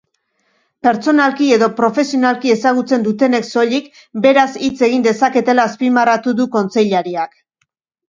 [0.85, 3.93] Pertsonalki edo profesionalki ezagutzen dutenek soilik
[4.27, 7.43] beraz hitz egin dezaketela azpimarratu du kontseilariak.